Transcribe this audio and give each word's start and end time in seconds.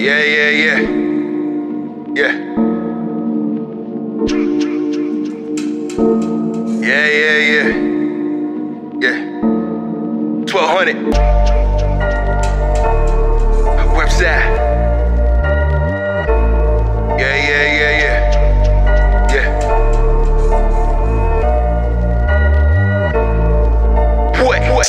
Yeah, 0.00 0.24
yeah, 0.24 0.48
yeah. 0.48 0.80
Yeah. 2.16 2.32
Yeah, 6.80 7.06
yeah, 7.20 7.36
yeah. 7.52 7.68
Yeah. 8.96 9.18
1200. 10.48 10.96
Website. 13.92 14.44
Yeah, 17.20 17.36
yeah, 17.36 17.64
yeah, 17.76 17.92
yeah. 18.00 18.20
Yeah. 19.34 19.48
What? 24.44 24.62
What? 24.72 24.88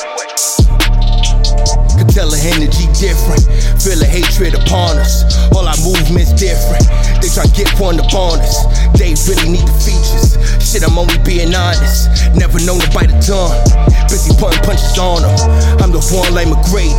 Tell 2.21 2.29
the 2.29 2.53
energy 2.53 2.85
different. 3.01 3.41
Feel 3.81 3.97
hatred 4.05 4.53
upon 4.53 5.01
us. 5.01 5.25
All 5.57 5.65
our 5.65 5.73
movements 5.81 6.29
different. 6.37 6.85
They 7.17 7.33
try 7.33 7.49
to 7.49 7.55
get 7.57 7.65
one 7.81 7.97
upon 7.97 8.37
us. 8.37 8.61
They 8.93 9.17
really 9.25 9.57
need 9.57 9.65
the 9.65 9.73
features. 9.81 10.37
Shit, 10.61 10.85
I'm 10.85 11.01
only 11.01 11.17
being 11.25 11.49
honest. 11.49 12.13
Never 12.37 12.61
known 12.61 12.77
to 12.77 12.89
bite 12.93 13.09
a 13.09 13.17
tongue. 13.25 13.57
Busy 14.05 14.37
putting 14.37 14.61
punches 14.61 15.01
on 15.01 15.25
them. 15.25 15.33
I'm 15.81 15.89
the 15.89 15.97
one 16.13 16.29
like 16.37 16.45
McGrady. 16.45 16.93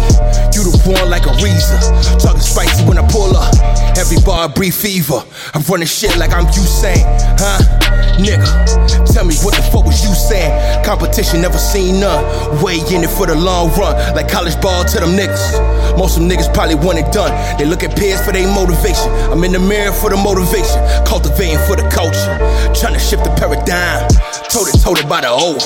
You 0.58 0.66
the 0.66 0.74
one 0.90 1.06
like 1.06 1.30
a 1.30 1.34
Reezer. 1.38 1.78
Talking 2.18 2.42
spicy 2.42 2.82
when 2.82 2.98
I 2.98 3.06
pull 3.06 3.38
up. 3.38 3.51
Every 4.02 4.18
bar 4.26 4.48
breathe 4.48 4.74
fever. 4.74 5.22
I'm 5.54 5.62
running 5.70 5.86
shit 5.86 6.18
like 6.18 6.32
I'm 6.32 6.46
Usain, 6.46 7.06
huh? 7.38 7.62
Nigga, 8.18 8.50
tell 9.14 9.24
me 9.24 9.38
what 9.46 9.54
the 9.54 9.62
fuck 9.70 9.86
was 9.86 10.02
you 10.02 10.10
saying? 10.10 10.50
Competition 10.84 11.40
never 11.40 11.56
seen 11.56 12.00
none. 12.00 12.18
Way 12.60 12.82
in 12.90 13.06
it 13.06 13.10
for 13.14 13.30
the 13.30 13.36
long 13.36 13.70
run, 13.78 13.94
like 14.16 14.28
college 14.28 14.60
ball 14.60 14.84
to 14.84 14.98
them 14.98 15.14
niggas. 15.14 15.54
Most 15.96 16.18
of 16.18 16.26
them 16.26 16.28
niggas 16.28 16.52
probably 16.52 16.74
want 16.74 16.98
it 16.98 17.12
done. 17.12 17.30
They 17.58 17.64
look 17.64 17.84
at 17.84 17.96
peers 17.96 18.20
for 18.26 18.32
their 18.32 18.50
motivation. 18.50 19.06
I'm 19.30 19.44
in 19.44 19.52
the 19.52 19.60
mirror 19.60 19.92
for 19.92 20.10
the 20.10 20.16
motivation, 20.18 20.82
cultivating 21.06 21.62
for 21.70 21.78
the 21.78 21.86
culture. 21.86 22.34
Trying 22.74 22.98
to 22.98 23.00
shift 23.00 23.22
the 23.22 23.30
paradigm. 23.38 24.10
Told 24.50 24.66
it, 24.66 24.82
told 24.82 24.98
it 24.98 25.08
by 25.08 25.20
the 25.20 25.30
old. 25.30 25.62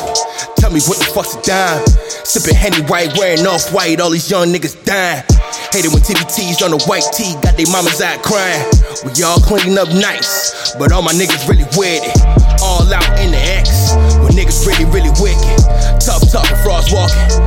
Tell 0.61 0.69
me 0.69 0.85
what 0.85 1.01
the 1.01 1.09
fuck's 1.09 1.33
a 1.33 1.41
dime? 1.41 1.81
Sipping 2.29 2.55
Henny 2.55 2.85
White, 2.85 3.17
wearing 3.17 3.47
off 3.47 3.73
white, 3.73 3.99
all 3.99 4.11
these 4.11 4.31
young 4.31 4.53
niggas 4.53 4.77
dying. 4.85 5.25
Hated 5.73 5.93
when 5.93 6.03
TVT's 6.03 6.63
on 6.63 6.71
the 6.73 6.81
white 6.87 7.07
tee, 7.13 7.35
got 7.43 7.57
their 7.57 7.69
mamas 7.71 8.01
out 8.01 8.23
crying. 8.23 8.65
We 9.05 9.23
all 9.23 9.41
clean 9.41 9.79
up 9.79 9.89
nice, 9.89 10.75
but 10.79 10.93
all 10.93 11.03
my 11.03 11.13
niggas 11.13 11.49
really 11.49 11.69
with 11.77 12.03
it. 12.03 12.17
All 12.63 12.87
out 12.89 13.07
in 13.21 13.31
the 13.31 13.41
X, 13.41 13.95
when 14.21 14.33
niggas 14.35 14.67
really, 14.67 14.87
really 14.89 15.13
wicked. 15.21 15.57
Tough 16.01 16.25
talking, 16.33 16.57
frost 16.65 16.93
walking, 16.93 17.46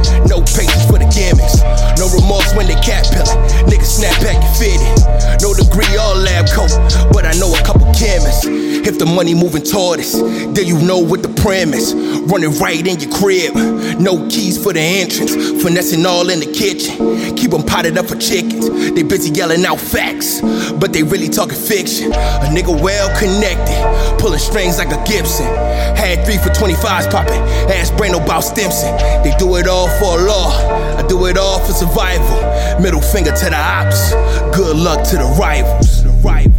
the 9.00 9.06
money 9.06 9.34
moving 9.34 9.64
toward 9.64 10.00
us, 10.00 10.14
then 10.14 10.68
you 10.68 10.78
know 10.84 11.00
what 11.00 11.24
the 11.24 11.30
premise. 11.42 11.94
Running 12.28 12.52
right 12.60 12.86
in 12.86 13.00
your 13.00 13.12
crib, 13.16 13.56
no 13.98 14.28
keys 14.28 14.62
for 14.62 14.74
the 14.74 14.80
entrance. 14.80 15.34
Finessing 15.64 16.06
all 16.06 16.30
in 16.30 16.40
the 16.40 16.52
kitchen, 16.52 17.00
keep 17.36 17.52
them 17.52 17.64
potted 17.64 17.98
up 17.98 18.08
for 18.08 18.18
chickens. 18.18 18.70
They 18.94 19.04
busy 19.04 19.32
yelling 19.32 19.66
out 19.66 19.80
facts, 19.80 20.42
but 20.76 20.92
they 20.92 21.02
really 21.02 21.30
talking 21.30 21.58
fiction. 21.58 22.12
A 22.12 22.52
nigga 22.52 22.76
well 22.76 23.08
connected, 23.18 23.80
pulling 24.20 24.40
strings 24.40 24.78
like 24.78 24.92
a 24.92 25.02
Gibson. 25.08 25.48
Had 25.96 26.26
three 26.26 26.38
for 26.38 26.52
25s 26.52 27.10
popping, 27.10 27.42
ask 27.72 27.96
Brain 27.96 28.14
about 28.14 28.42
Stimson. 28.42 28.92
They 29.24 29.34
do 29.40 29.56
it 29.56 29.68
all 29.68 29.88
for 30.00 30.20
a 30.20 30.24
law, 30.28 30.52
I 31.00 31.08
do 31.08 31.26
it 31.26 31.38
all 31.38 31.60
for 31.60 31.72
survival. 31.72 32.38
Middle 32.82 33.02
finger 33.02 33.32
to 33.32 33.46
the 33.46 33.58
ops, 33.58 34.12
good 34.56 34.76
luck 34.76 35.08
to 35.10 35.16
the 35.16 35.36
rivals. 35.40 36.04
The 36.04 36.10
rivals. 36.22 36.59